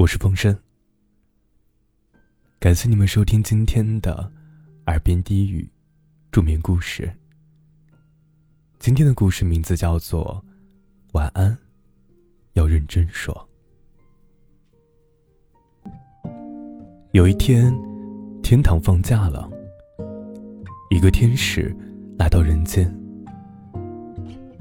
[0.00, 0.56] 我是风声，
[2.58, 4.32] 感谢你们收听今天的
[4.86, 5.68] 耳边低语
[6.32, 7.12] 助眠故事。
[8.78, 10.42] 今天的故事名字叫做
[11.12, 11.52] 《晚安》，
[12.54, 13.46] 要认真说。
[17.12, 17.70] 有一天，
[18.42, 19.50] 天堂放假了，
[20.88, 21.76] 一个天使
[22.18, 22.90] 来到人间，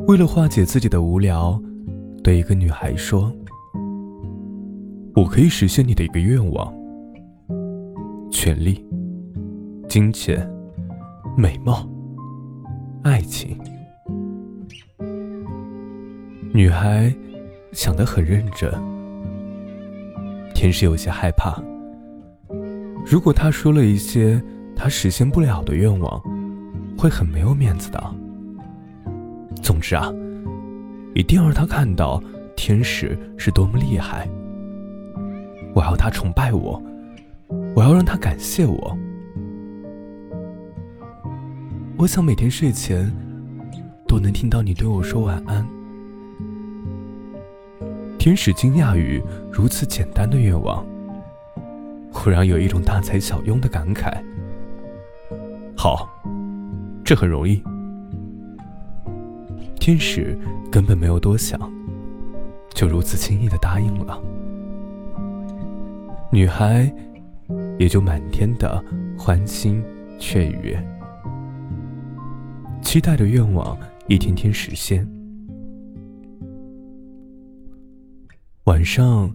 [0.00, 1.58] 为了化解自己的无聊，
[2.22, 3.34] 对一个女孩说。
[5.14, 6.72] 我可以实现你的一个愿望：
[8.30, 8.82] 权力、
[9.86, 10.50] 金钱、
[11.36, 11.86] 美貌、
[13.02, 13.58] 爱情。
[16.50, 17.14] 女孩
[17.72, 18.72] 想得很认真，
[20.54, 21.62] 天使有些害怕。
[23.04, 24.42] 如果他说了一些
[24.74, 26.22] 他实现不了的愿望，
[26.96, 28.14] 会很没有面子的。
[29.62, 30.10] 总之啊，
[31.14, 32.22] 一定要让他看到
[32.56, 34.26] 天使是多么厉害。
[35.74, 36.82] 我要他崇拜我，
[37.74, 38.98] 我要让他感谢我。
[41.96, 43.10] 我想每天睡前
[44.06, 45.66] 都能听到你对我说晚安。
[48.18, 50.84] 天使惊讶于如此简单的愿望，
[52.12, 54.12] 忽然有一种大材小用的感慨。
[55.76, 56.08] 好，
[57.04, 57.62] 这很容易。
[59.80, 60.38] 天使
[60.70, 61.58] 根本没有多想，
[62.74, 64.22] 就如此轻易的答应了。
[66.32, 66.90] 女孩
[67.78, 68.82] 也就满天的
[69.18, 69.84] 欢欣
[70.18, 70.82] 雀跃，
[72.80, 75.06] 期待的愿望一天天实现。
[78.64, 79.30] 晚上，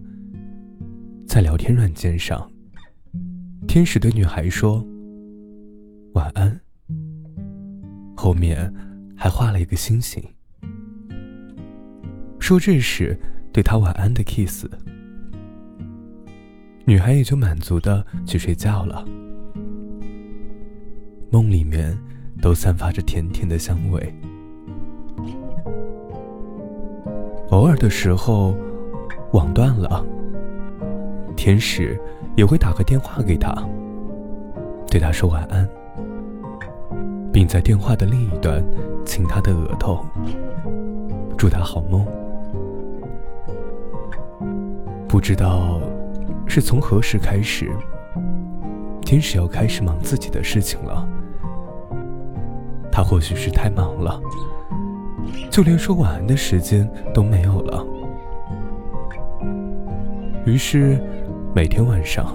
[1.24, 2.50] 在聊天软件上，
[3.68, 4.84] 天使对女孩说
[6.14, 6.60] ：“晚安。”
[8.16, 8.74] 后面
[9.16, 10.20] 还画了一个星星，
[12.40, 13.16] 说这是
[13.52, 14.66] 对她晚安的 kiss。
[16.88, 19.04] 女孩也就满足的去睡觉了，
[21.30, 21.94] 梦里面
[22.40, 24.14] 都散发着甜甜的香味。
[27.50, 28.56] 偶尔的时候，
[29.32, 30.02] 网断了，
[31.36, 32.00] 天使
[32.38, 33.54] 也会打个电话给他，
[34.90, 35.68] 对他说晚安，
[37.30, 38.64] 并在电话的另一端
[39.04, 40.02] 亲他的额头，
[41.36, 42.02] 祝他好梦。
[45.06, 45.78] 不知道。
[46.48, 47.70] 是从何时开始，
[49.02, 51.06] 天使要开始忙自己的事情了？
[52.90, 54.18] 他或许是太忙了，
[55.50, 57.86] 就连说晚安的时间都没有了。
[60.46, 60.98] 于是，
[61.54, 62.34] 每天晚上，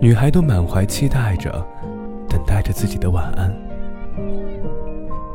[0.00, 1.64] 女孩都满怀期待着，
[2.28, 3.54] 等待着自己的晚安，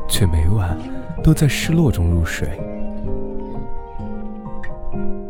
[0.06, 0.76] 却每晚
[1.24, 2.46] 都在失落中入睡。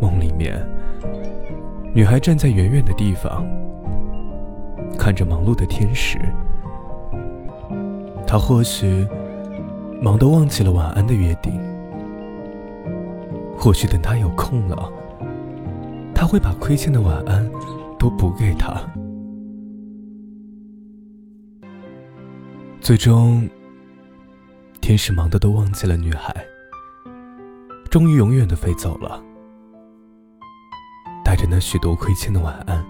[0.00, 0.60] 梦里面。
[1.93, 3.45] 女孩站在远远的地方，
[4.97, 6.19] 看着忙碌的天使。
[8.27, 9.06] 她或许
[10.01, 11.61] 忙得忘记了晚安的约定，
[13.56, 14.91] 或许等他有空了，
[16.15, 17.51] 他会把亏欠的晚安
[17.99, 18.81] 都补给他。
[22.81, 23.47] 最终，
[24.81, 26.34] 天使忙得都忘记了女孩，
[27.91, 29.21] 终于永远的飞走了。
[31.50, 32.87] 那许多亏欠的晚安。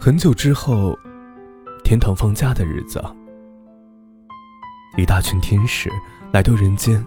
[0.00, 0.98] 很久之后，
[1.84, 2.98] 天堂放假的日子，
[4.96, 5.92] 一大群天使
[6.32, 7.06] 来到人间。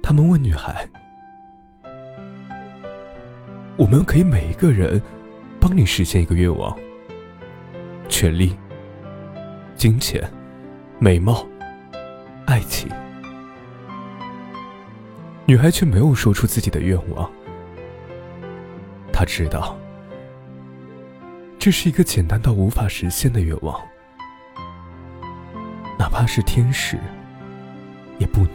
[0.00, 0.88] 他们问女孩
[3.76, 5.02] ：“我们可以每一个人
[5.58, 6.78] 帮你实现一个愿望，
[8.08, 8.56] 权力、
[9.74, 10.22] 金钱、
[11.00, 11.44] 美貌、
[12.46, 12.88] 爱情。”
[15.48, 17.30] 女孩却没有说出自己的愿望。
[19.10, 19.78] 她知道，
[21.58, 23.80] 这是一个简单到无法实现的愿望，
[25.98, 26.98] 哪怕是天使，
[28.18, 28.52] 也不能。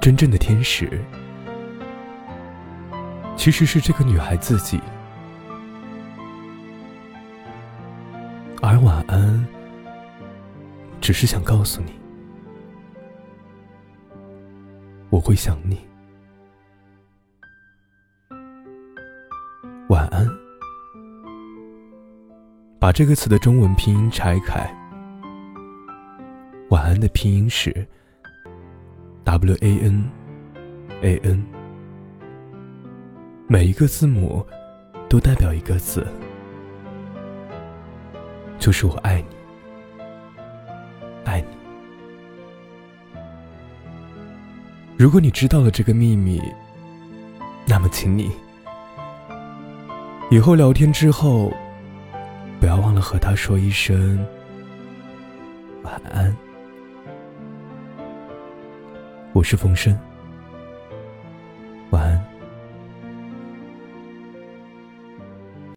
[0.00, 1.00] 真正的天使，
[3.36, 4.80] 其实是这个女孩自己。
[8.60, 9.46] 而晚安，
[11.00, 11.97] 只是想告诉你。
[15.18, 15.76] 我会想你。
[19.88, 20.24] 晚安。
[22.78, 24.72] 把这个词的中文拼音拆开。
[26.70, 27.84] 晚安的拼音是
[29.24, 30.08] W A N
[31.02, 31.44] A N，
[33.48, 34.46] 每一个字母
[35.08, 36.06] 都代表一个字，
[38.56, 39.36] 就是我爱你，
[44.98, 46.42] 如果你知道了这个秘密，
[47.64, 48.32] 那么请你
[50.28, 51.52] 以后聊天之后，
[52.58, 54.18] 不要忘了和他说一声
[55.84, 56.36] 晚安。
[59.32, 59.96] 我是风声。